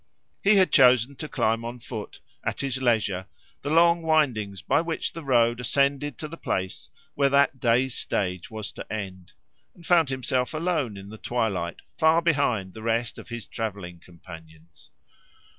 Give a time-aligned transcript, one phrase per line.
[0.43, 3.27] He had chosen to climb on foot, at his leisure,
[3.61, 8.49] the long windings by which the road ascended to the place where that day's stage
[8.49, 9.33] was to end,
[9.75, 14.89] and found himself alone in the twilight, far behind the rest of his travelling companions.